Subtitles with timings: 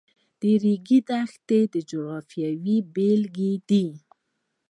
[0.39, 3.83] د ریګ دښتې د جغرافیې بېلګه ده.